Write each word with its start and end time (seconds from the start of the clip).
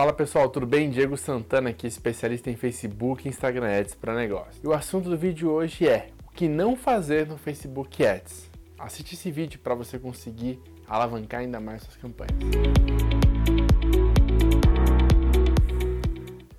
Fala 0.00 0.14
pessoal, 0.14 0.48
tudo 0.48 0.64
bem? 0.64 0.88
Diego 0.88 1.14
Santana 1.14 1.68
aqui, 1.68 1.86
especialista 1.86 2.50
em 2.50 2.56
Facebook 2.56 3.26
e 3.26 3.28
Instagram 3.28 3.80
Ads 3.80 3.94
para 3.94 4.14
negócio. 4.14 4.58
E 4.64 4.66
o 4.66 4.72
assunto 4.72 5.10
do 5.10 5.18
vídeo 5.18 5.50
hoje 5.50 5.86
é 5.86 6.08
o 6.26 6.30
que 6.30 6.48
não 6.48 6.74
fazer 6.74 7.26
no 7.26 7.36
Facebook 7.36 8.02
Ads. 8.02 8.48
Assiste 8.78 9.12
esse 9.12 9.30
vídeo 9.30 9.60
para 9.62 9.74
você 9.74 9.98
conseguir 9.98 10.58
alavancar 10.88 11.40
ainda 11.40 11.60
mais 11.60 11.82
suas 11.82 11.98
campanhas. 11.98 12.32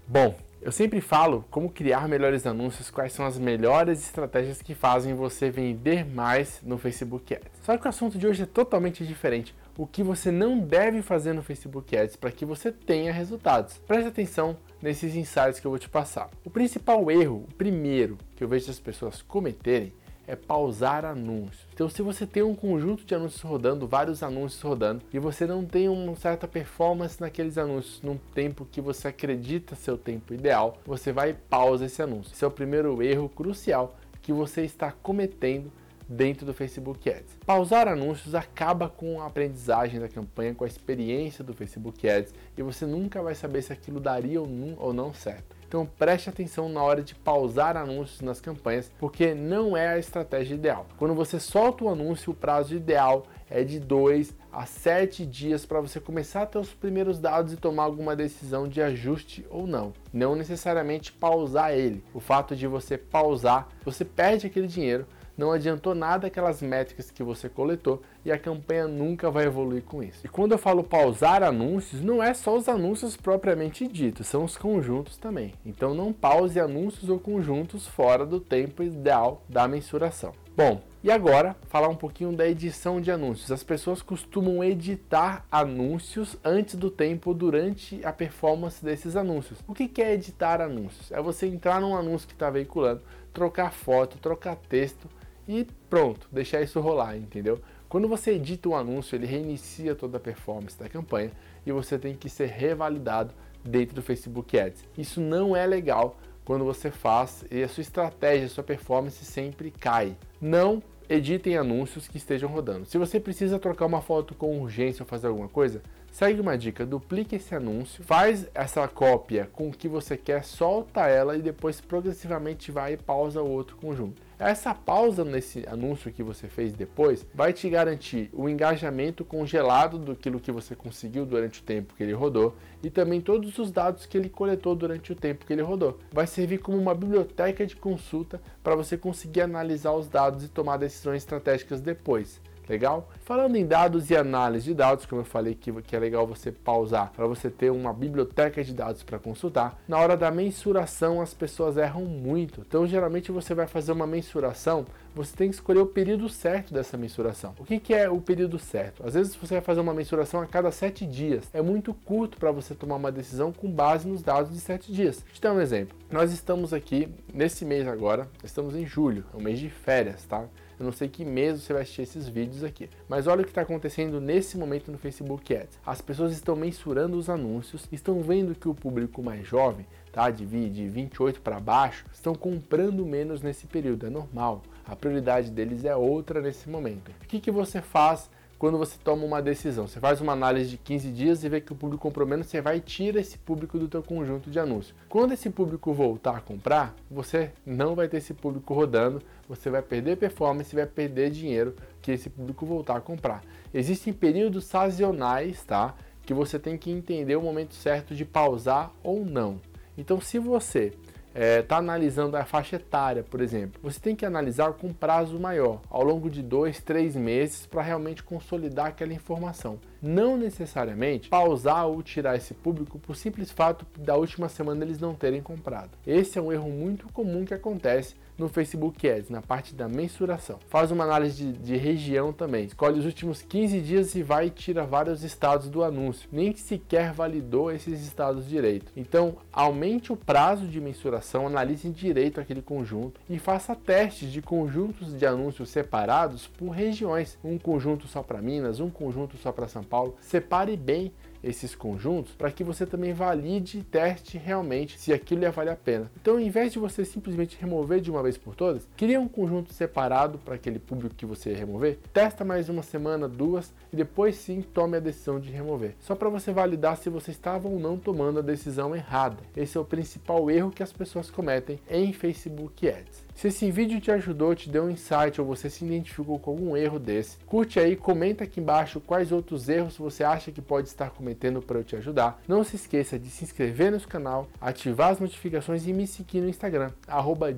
Bom, 0.08 0.36
eu 0.62 0.72
sempre 0.72 1.02
falo 1.02 1.44
como 1.50 1.72
criar 1.72 2.08
melhores 2.08 2.46
anúncios, 2.46 2.92
quais 2.92 3.12
são 3.12 3.26
as 3.26 3.40
melhores 3.40 4.06
estratégias 4.06 4.62
que 4.62 4.76
fazem 4.76 5.16
você 5.16 5.50
vender 5.50 6.06
mais 6.06 6.62
no 6.62 6.78
Facebook 6.78 7.34
Ads. 7.34 7.50
Só 7.64 7.76
que 7.76 7.88
o 7.88 7.90
assunto 7.90 8.20
de 8.20 8.28
hoje 8.28 8.44
é 8.44 8.46
totalmente 8.46 9.04
diferente 9.04 9.56
o 9.82 9.88
que 9.88 10.04
você 10.04 10.30
não 10.30 10.60
deve 10.60 11.02
fazer 11.02 11.34
no 11.34 11.42
Facebook 11.42 11.98
Ads 11.98 12.16
para 12.16 12.32
que 12.32 12.46
você 12.46 12.72
tenha 12.72 13.12
resultados. 13.12 13.80
Preste 13.80 14.10
atenção 14.10 14.56
nesses 14.80 15.16
insights 15.16 15.60
que 15.60 15.66
eu 15.66 15.72
vou 15.72 15.80
te 15.80 15.90
passar. 15.90 16.30
O 16.46 16.52
principal 16.52 17.10
erro, 17.10 17.48
o 17.50 17.54
primeiro 17.56 18.20
que 18.36 18.44
eu 18.44 18.48
vejo 18.48 18.70
as 18.70 18.80
pessoas 18.80 19.24
cometerem, 19.24 19.92
é 20.28 20.36
pausar 20.36 21.04
anúncios. 21.04 21.66
Então, 21.74 21.90
se 21.90 22.04
você 22.04 22.28
tem 22.28 22.44
um 22.44 22.54
conjunto 22.54 23.04
de 23.04 23.16
anúncios 23.16 23.42
rodando, 23.42 23.88
vários 23.88 24.22
anúncios 24.22 24.62
rodando, 24.62 25.02
e 25.12 25.18
você 25.18 25.48
não 25.48 25.66
tem 25.66 25.90
uma 25.90 26.16
certa 26.16 26.48
performance 26.48 27.20
naqueles 27.20 27.58
anúncios 27.58 28.04
num 28.04 28.18
tempo 28.36 28.68
que 28.72 28.80
você 28.80 29.08
acredita 29.08 29.74
ser 29.74 29.94
o 29.94 29.98
tempo 29.98 30.32
ideal, 30.32 30.78
você 30.86 31.12
vai 31.12 31.32
e 31.32 31.34
pausa 31.34 31.86
esse 31.88 32.04
anúncio. 32.04 32.34
Esse 32.36 32.46
é 32.46 32.48
o 32.48 32.52
primeiro 32.52 33.02
erro 33.02 33.28
crucial 33.28 33.96
que 34.22 34.32
você 34.32 34.62
está 34.62 34.92
cometendo 34.92 35.72
dentro 36.12 36.46
do 36.46 36.54
Facebook 36.54 37.10
Ads. 37.10 37.38
Pausar 37.46 37.88
anúncios 37.88 38.36
acaba 38.36 38.90
com 38.90 39.22
a 39.22 39.28
aprendizagem 39.28 40.00
da 40.00 40.10
campanha, 40.10 40.54
com 40.54 40.66
a 40.66 40.68
experiência 40.68 41.44
do 41.44 41.54
Facebook 41.54 42.08
Ads 42.08 42.34
e 42.58 42.62
você 42.62 42.86
nunca 42.86 43.22
vai 43.22 43.34
saber 43.34 43.62
se 43.62 43.72
aquilo 43.72 44.00
daria 44.00 44.42
ou 44.42 44.94
não 44.94 45.14
certo. 45.14 45.56
Então 45.68 45.86
preste 45.86 46.30
atenção 46.30 46.68
na 46.68 46.84
hora 46.84 47.02
de 47.02 47.16
pausar 47.16 47.78
anúncios 47.78 48.20
nas 48.20 48.42
campanhas, 48.42 48.92
porque 49.00 49.34
não 49.34 49.78
é 49.78 49.88
a 49.88 49.98
estratégia 49.98 50.56
ideal. 50.56 50.86
Quando 50.98 51.16
você 51.16 51.40
solta 51.40 51.86
o 51.86 51.90
anúncio, 51.90 52.34
o 52.34 52.36
prazo 52.36 52.76
ideal 52.76 53.26
é 53.50 53.64
de 53.64 53.80
2 53.80 54.36
a 54.52 54.66
7 54.66 55.26
dias 55.26 55.66
para 55.66 55.80
você 55.80 55.98
começar 56.02 56.42
a 56.42 56.46
ter 56.46 56.58
os 56.58 56.74
primeiros 56.74 57.20
dados 57.20 57.54
e 57.54 57.58
tomar 57.58 57.84
alguma 57.84 58.18
decisão 58.18 58.68
de 58.68 58.82
ajuste 58.82 59.46
ou 59.50 59.66
não. 59.66 59.94
Não 60.12 60.36
necessariamente 60.36 61.14
pausar 61.14 61.72
ele. 61.72 62.04
O 62.14 62.20
fato 62.20 62.54
de 62.54 62.68
você 62.68 62.98
pausar, 62.98 63.70
você 63.86 64.04
perde 64.04 64.48
aquele 64.48 64.68
dinheiro, 64.68 65.08
não 65.42 65.52
adiantou 65.52 65.96
nada 65.96 66.28
aquelas 66.28 66.62
métricas 66.62 67.10
que 67.10 67.24
você 67.24 67.50
coletou 67.50 68.04
e 68.24 68.32
a 68.32 68.38
campanha 68.38 68.88
nunca 68.88 69.32
vai 69.32 69.46
evoluir 69.46 69.82
com 69.82 70.04
isso. 70.04 70.20
E 70.24 70.30
quando 70.30 70.52
eu 70.52 70.58
falo 70.60 70.84
pausar 70.84 71.42
anúncios, 71.42 72.00
não 72.00 72.22
é 72.22 72.32
só 72.36 72.56
os 72.56 72.70
anúncios 72.70 73.18
propriamente 73.18 73.88
ditos, 73.88 74.28
são 74.28 74.44
os 74.44 74.56
conjuntos 74.56 75.18
também. 75.18 75.56
Então 75.66 75.96
não 75.96 76.14
pause 76.14 76.60
anúncios 76.60 77.10
ou 77.10 77.20
conjuntos 77.20 77.88
fora 77.88 78.24
do 78.24 78.40
tempo 78.40 78.84
ideal 78.84 79.42
da 79.50 79.68
mensuração. 79.68 80.32
Bom, 80.56 80.84
e 81.04 81.10
agora 81.10 81.56
falar 81.70 81.88
um 81.88 81.96
pouquinho 81.96 82.34
da 82.34 82.48
edição 82.48 83.02
de 83.02 83.10
anúncios. 83.10 83.52
As 83.52 83.64
pessoas 83.64 84.04
costumam 84.04 84.64
editar 84.64 85.44
anúncios 85.52 86.38
antes 86.44 86.76
do 86.76 86.92
tempo 86.92 87.34
durante 87.34 88.00
a 88.06 88.14
performance 88.14 88.84
desses 88.86 89.16
anúncios. 89.16 89.58
O 89.68 89.74
que 89.74 90.02
é 90.04 90.14
editar 90.14 90.62
anúncios? 90.62 91.12
É 91.12 91.20
você 91.20 91.48
entrar 91.48 91.82
num 91.82 91.96
anúncio 91.96 92.28
que 92.28 92.36
está 92.36 92.52
veiculando, 92.52 93.02
trocar 93.34 93.72
foto, 93.72 94.20
trocar 94.20 94.56
texto 94.56 95.10
e 95.48 95.68
pronto, 95.90 96.28
deixar 96.32 96.62
isso 96.62 96.80
rolar, 96.80 97.18
entendeu? 97.18 97.60
Quando 97.90 98.08
você 98.08 98.32
edita 98.32 98.70
um 98.70 98.76
anúncio, 98.76 99.16
ele 99.16 99.26
reinicia 99.26 99.94
toda 99.94 100.18
a 100.18 100.20
performance 100.20 100.80
da 100.80 100.88
campanha 100.88 101.32
e 101.66 101.72
você 101.72 102.00
tem 102.00 102.16
que 102.16 102.30
ser 102.30 102.48
revalidado 102.48 103.34
dentro 103.64 103.96
do 103.96 104.02
Facebook 104.02 104.58
Ads. 104.58 104.86
Isso 104.98 105.20
não 105.20 105.56
é 105.56 105.66
legal 105.66 106.18
quando 106.46 106.64
você 106.66 106.90
faz 106.90 107.44
e 107.52 107.62
a 107.62 107.68
sua 107.68 107.82
estratégia, 107.82 108.46
a 108.46 108.50
sua 108.50 108.64
performance 108.64 109.24
sempre 109.26 109.72
cai. 109.72 110.16
Não 110.40 110.82
editem 111.10 111.58
anúncios 111.58 112.08
que 112.08 112.18
estejam 112.18 112.50
rodando. 112.50 112.86
Se 112.86 112.98
você 112.98 113.20
precisa 113.20 113.60
trocar 113.60 113.86
uma 113.86 114.02
foto 114.02 114.34
com 114.34 114.62
urgência 114.62 115.04
ou 115.04 115.08
fazer 115.08 115.28
alguma 115.28 115.50
coisa, 115.50 115.82
segue 116.12 116.40
uma 116.40 116.58
dica, 116.58 116.86
duplique 116.86 117.36
esse 117.36 117.54
anúncio, 117.54 118.04
faz 118.04 118.48
essa 118.54 118.88
cópia 118.88 119.50
com 119.52 119.68
o 119.68 119.72
que 119.72 119.90
você 119.90 120.16
quer, 120.16 120.44
solta 120.46 121.08
ela 121.08 121.36
e 121.36 121.42
depois 121.42 121.82
progressivamente 121.82 122.72
vai 122.72 122.94
e 122.94 122.98
pausa 122.98 123.42
o 123.42 123.50
outro 123.50 123.76
conjunto. 123.76 124.22
Essa 124.44 124.74
pausa 124.74 125.24
nesse 125.24 125.64
anúncio 125.68 126.12
que 126.12 126.24
você 126.24 126.48
fez 126.48 126.74
depois 126.74 127.28
vai 127.32 127.54
te 127.54 127.70
garantir 127.70 128.28
o 128.34 128.50
engajamento 128.50 129.24
congelado 129.24 130.00
do 130.00 130.16
que 130.16 130.52
você 130.52 130.76
conseguiu 130.76 131.28
durante 131.28 131.60
o 131.60 131.64
tempo 131.64 131.94
que 131.94 132.02
ele 132.02 132.14
rodou 132.14 132.56
e 132.82 132.90
também 132.90 133.22
todos 133.22 133.60
os 133.60 133.70
dados 133.70 134.08
que 134.08 134.18
ele 134.18 134.30
coletou 134.30 134.76
durante 134.76 135.12
o 135.12 135.16
tempo 135.16 135.46
que 135.46 135.54
ele 135.54 135.62
rodou. 135.62 136.00
Vai 136.12 136.26
servir 136.26 136.58
como 136.58 136.76
uma 136.76 136.96
biblioteca 136.96 137.68
de 137.68 137.76
consulta 137.76 138.42
para 138.64 138.76
você 138.76 138.98
conseguir 138.98 139.42
analisar 139.42 139.92
os 139.92 140.08
dados 140.08 140.44
e 140.44 140.48
tomar 140.48 140.78
decisões 140.78 141.18
estratégicas 141.18 141.80
depois. 141.80 142.42
Legal? 142.68 143.10
Falando 143.24 143.56
em 143.56 143.66
dados 143.66 144.10
e 144.10 144.16
análise 144.16 144.66
de 144.66 144.74
dados, 144.74 145.06
como 145.06 145.22
eu 145.22 145.26
falei 145.26 145.56
que, 145.56 145.72
que 145.82 145.96
é 145.96 146.00
legal 146.00 146.26
você 146.28 146.52
pausar 146.52 147.12
para 147.12 147.28
você 147.28 147.50
ter 147.50 147.70
uma 147.72 147.94
biblioteca 147.94 148.64
de 148.64 148.74
dados 148.74 149.04
para 149.04 149.20
consultar, 149.20 149.80
na 149.88 149.98
hora 149.98 150.18
da 150.18 150.32
mensuração 150.32 151.22
as 151.22 151.34
pessoas 151.34 151.78
erram 151.78 152.06
muito. 152.06 152.62
Então, 152.62 152.86
geralmente 152.88 153.32
você 153.32 153.54
vai 153.54 153.68
fazer 153.68 153.92
uma 153.92 154.08
mensuração, 154.08 154.86
você 155.16 155.36
tem 155.36 155.50
que 155.50 155.56
escolher 155.56 155.80
o 155.80 155.86
período 155.86 156.28
certo 156.30 156.74
dessa 156.74 156.98
mensuração. 156.98 157.54
O 157.60 157.66
que, 157.66 157.80
que 157.80 157.94
é 157.94 158.10
o 158.10 158.22
período 158.22 158.58
certo? 158.58 159.06
Às 159.06 159.14
vezes 159.14 159.36
você 159.36 159.56
vai 159.56 159.64
fazer 159.64 159.82
uma 159.82 159.94
mensuração 159.94 160.42
a 160.42 160.48
cada 160.48 160.72
sete 160.72 161.06
dias. 161.06 161.50
É 161.54 161.62
muito 161.62 161.94
curto 161.94 162.38
para 162.38 162.52
você 162.52 162.74
tomar 162.74 162.96
uma 162.96 163.12
decisão 163.12 163.52
com 163.52 163.70
base 163.70 164.08
nos 164.08 164.22
dados 164.22 164.54
de 164.54 164.60
sete 164.60 164.92
dias. 164.92 165.18
Deixa 165.18 165.30
eu 165.30 165.36
te 165.36 165.42
dar 165.42 165.54
um 165.54 165.62
exemplo. 165.62 165.98
Nós 166.10 166.32
estamos 166.32 166.74
aqui 166.74 167.10
nesse 167.34 167.66
mês 167.66 167.88
agora, 167.88 168.28
estamos 168.44 168.76
em 168.76 168.86
julho, 168.86 169.26
é 169.34 169.38
um 169.38 169.42
mês 169.42 169.60
de 169.60 169.70
férias, 169.70 170.24
tá? 170.26 170.46
Eu 170.82 170.86
não 170.86 170.92
sei 170.92 171.08
que 171.08 171.24
mês 171.24 171.62
você 171.62 171.74
vai 171.74 171.84
assistir 171.84 172.02
esses 172.02 172.28
vídeos 172.28 172.64
aqui. 172.64 172.90
Mas 173.08 173.28
olha 173.28 173.42
o 173.42 173.44
que 173.44 173.52
está 173.52 173.62
acontecendo 173.62 174.20
nesse 174.20 174.58
momento 174.58 174.92
no 174.92 174.98
Facebook 174.98 175.56
Ads. 175.56 175.78
As 175.86 176.02
pessoas 176.02 176.34
estão 176.34 176.56
mensurando 176.56 177.16
os 177.16 177.30
anúncios, 177.30 177.88
estão 177.92 178.20
vendo 178.24 178.56
que 178.56 178.68
o 178.68 178.74
público 178.74 179.22
mais 179.22 179.48
jovem, 179.48 179.86
tá, 180.12 180.32
de, 180.32 180.44
de 180.44 180.88
28 180.88 181.40
para 181.42 181.60
baixo, 181.60 182.08
estão 182.12 182.34
comprando 182.34 183.06
menos 183.06 183.44
nesse 183.44 183.68
período. 183.68 184.08
É 184.08 184.10
normal. 184.10 184.64
A 184.84 184.96
prioridade 184.96 185.52
deles 185.52 185.86
é 185.86 185.96
outra 185.96 186.42
nesse 186.42 186.68
momento. 186.68 187.12
O 187.22 187.28
que, 187.28 187.40
que 187.40 187.52
você 187.52 187.80
faz 187.80 188.28
quando 188.62 188.78
você 188.78 188.96
toma 189.04 189.26
uma 189.26 189.42
decisão. 189.42 189.88
Você 189.88 190.00
faz 190.00 190.22
uma 190.22 190.34
análise 190.34 190.70
de 190.70 190.78
15 190.78 191.12
dias 191.12 191.44
e 191.44 191.50
vê 191.50 191.60
que 191.60 191.74
o 191.74 191.76
público 191.76 192.04
comprou 192.04 192.28
menos, 192.28 192.46
você 192.46 192.62
vai 192.62 192.78
e 192.78 192.80
tira 192.80 193.20
esse 193.20 193.36
público 193.36 193.80
do 193.80 193.88
teu 193.88 194.04
conjunto 194.04 194.52
de 194.52 194.60
anúncios. 194.60 194.94
Quando 195.10 195.34
esse 195.34 195.50
público 195.50 195.92
voltar 195.92 196.38
a 196.38 196.42
comprar, 196.42 196.94
você 197.10 197.52
não 197.66 197.96
vai 197.96 198.08
ter 198.08 198.18
esse 198.18 198.36
público 198.36 198.72
rodando, 198.76 199.20
você 199.50 199.72
vai 199.72 199.82
perder 199.82 200.16
performance 200.18 200.76
vai 200.76 200.86
perder 200.86 201.32
dinheiro 201.32 201.76
que 202.04 202.12
esse 202.12 202.30
público 202.30 202.64
voltar 202.64 202.98
a 202.98 203.02
comprar. 203.02 203.44
Existem 203.74 204.14
períodos 204.14 204.66
sazonais, 204.66 205.64
tá? 205.64 205.96
Que 206.24 206.32
você 206.32 206.60
tem 206.60 206.78
que 206.78 206.92
entender 206.92 207.36
o 207.36 207.42
momento 207.42 207.74
certo 207.74 208.14
de 208.14 208.26
pausar 208.26 208.92
ou 209.02 209.26
não. 209.26 209.60
Então, 209.98 210.22
se 210.22 210.38
você 210.38 210.94
está 211.34 211.40
é, 211.40 211.62
tá 211.62 211.78
analisando 211.78 212.36
a 212.36 212.44
faixa 212.44 212.76
etária, 212.76 213.24
por 213.24 213.42
exemplo, 213.42 213.80
você 213.82 214.00
tem 214.00 214.16
que 214.16 214.26
analisar 214.26 214.74
com 214.74 214.94
prazo 214.94 215.40
maior, 215.40 215.82
ao 215.90 216.04
longo 216.04 216.30
de 216.30 216.42
dois, 216.42 216.82
três 216.82 217.16
meses, 217.16 217.66
para 217.66 217.82
realmente 217.82 218.22
consolidar 218.22 218.88
aquela 218.88 219.14
informação. 219.14 219.80
Não 220.02 220.36
necessariamente 220.36 221.30
pausar 221.30 221.86
ou 221.88 222.02
tirar 222.02 222.36
esse 222.36 222.54
público 222.54 222.98
por 222.98 223.16
simples 223.16 223.52
fato 223.52 223.86
da 224.00 224.16
última 224.16 224.50
semana 224.50 224.84
eles 224.84 225.00
não 225.00 225.14
terem 225.14 225.42
comprado. 225.42 225.92
Esse 226.06 226.40
é 226.40 226.42
um 226.42 226.52
erro 226.52 226.70
muito 226.70 227.12
comum 227.14 227.46
que 227.46 227.54
acontece 227.54 228.16
no 228.42 228.50
Facebook 228.50 229.08
Ads, 229.08 229.30
na 229.30 229.42
parte 229.42 229.76
da 229.76 229.88
mensuração. 229.88 230.60
Faz 230.68 230.90
uma 230.90 231.04
análise 231.04 231.46
de, 231.46 231.54
de, 231.54 231.78
região 231.78 232.34
também. 232.34 232.66
Escolhe 232.66 233.00
os 233.00 233.06
últimos 233.06 233.42
15 233.42 233.80
dias 233.82 234.16
e 234.16 234.24
vai 234.24 234.48
e 234.48 234.50
tira 234.50 234.84
vários 234.84 235.24
estados 235.24 235.70
do 235.70 235.84
anúncio. 235.84 236.28
Nem 236.32 236.56
sequer 236.56 237.14
validou 237.14 237.72
esses 237.72 238.02
estados 238.02 238.48
direito. 238.48 238.92
Então, 238.98 239.38
aumente 239.54 240.12
o 240.12 240.18
prazo 240.18 240.66
de 240.66 240.82
mensuração, 240.82 241.46
analise 241.46 241.90
direito 241.90 242.42
aquele 242.42 242.62
conjunto 242.62 243.22
e 243.30 243.38
faça 243.38 243.76
testes 243.76 244.32
de 244.32 244.42
conjuntos 244.42 245.16
de 245.16 245.26
anúncios 245.26 245.70
separados 245.70 246.48
por 246.48 246.70
regiões. 246.70 247.38
Um 247.44 247.60
conjunto 247.60 248.08
só 248.08 248.24
para 248.24 248.42
Minas, 248.42 248.80
um 248.80 248.90
conjunto 248.90 249.38
só 249.38 249.52
para 249.52 249.68
São 249.68 249.84
Paulo. 249.92 250.16
Separe 250.22 250.78
bem 250.78 251.14
esses 251.44 251.76
conjuntos 251.76 252.34
para 252.34 252.52
que 252.52 252.64
você 252.64 252.86
também 252.86 253.14
valide 253.14 253.80
e 253.80 253.84
teste 253.84 254.38
realmente 254.38 255.00
se 255.00 255.12
aquilo 255.14 255.42
ia 255.42 255.52
valer 255.52 255.72
a 255.72 255.76
pena. 255.76 256.12
Então, 256.22 256.36
ao 256.36 256.40
invés 256.40 256.72
de 256.72 256.80
você 256.80 257.04
simplesmente 257.04 257.58
remover 257.60 258.00
de 258.00 258.12
uma 258.12 258.24
vez 258.24 258.38
por 258.38 258.56
todas, 258.56 258.88
cria 258.96 259.20
um 259.20 259.28
conjunto 259.28 259.74
separado 259.74 260.38
para 260.38 260.56
aquele 260.56 260.80
público 260.80 261.16
que 261.16 261.26
você 261.26 261.52
ia 261.52 261.58
remover, 261.58 262.00
testa 262.14 262.46
mais 262.46 262.70
uma 262.70 262.84
semana, 262.84 263.28
duas 263.28 263.74
e 263.92 263.96
depois 263.96 264.36
sim 264.36 264.62
tome 264.62 264.98
a 264.98 265.00
decisão 265.00 265.40
de 265.40 265.50
remover. 265.50 265.96
Só 266.00 266.16
para 266.16 266.30
você 266.30 266.52
validar 266.52 266.98
se 266.98 267.10
você 267.10 267.32
estava 267.32 267.68
ou 267.68 267.80
não 267.80 267.98
tomando 267.98 268.40
a 268.40 268.44
decisão 268.44 268.96
errada. 268.96 269.38
Esse 269.56 269.78
é 269.78 269.82
o 269.82 269.86
principal 269.86 270.50
erro 270.50 270.72
que 270.72 270.84
as 270.84 270.94
pessoas 270.94 271.30
cometem 271.30 271.80
em 271.90 272.14
Facebook 272.14 272.88
Ads. 272.88 273.26
Se 273.34 273.48
esse 273.48 273.72
vídeo 273.72 274.00
te 274.00 274.12
ajudou, 274.12 274.54
te 274.54 274.70
deu 274.70 274.84
um 274.84 274.90
insight 274.90 275.40
ou 275.40 275.48
você 275.48 275.70
se 275.70 275.84
identificou 275.84 276.38
com 276.38 276.52
algum 276.52 276.78
erro 276.78 277.00
desse, 277.00 277.38
curte 277.46 277.80
aí, 277.80 277.96
comenta 277.96 278.44
aqui 278.44 278.60
embaixo 278.60 279.00
quais 279.00 279.32
outros 279.32 279.68
erros 279.68 279.98
você 279.98 280.24
acha 280.24 280.52
que 280.52 280.62
pode 280.62 280.90
estar 280.90 281.10
cometendo 281.10 281.31
comprometendo 281.32 281.62
para 281.62 281.80
eu 281.80 281.84
te 281.84 281.96
ajudar. 281.96 282.42
Não 282.48 282.64
se 282.64 282.76
esqueça 282.76 283.18
de 283.18 283.30
se 283.30 283.44
inscrever 283.44 283.92
no 283.92 284.00
canal, 284.02 284.48
ativar 284.60 285.12
as 285.12 285.20
notificações 285.20 285.88
e 285.88 285.94
me 285.94 286.06
seguir 286.06 286.42
no 286.42 286.50
Instagram, 286.50 286.92
arroba 287.08 287.52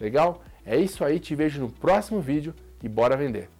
Legal? 0.00 0.42
É 0.64 0.76
isso 0.76 1.04
aí, 1.04 1.18
te 1.18 1.34
vejo 1.34 1.60
no 1.60 1.70
próximo 1.70 2.20
vídeo 2.20 2.54
e 2.82 2.88
bora 2.88 3.16
vender! 3.16 3.53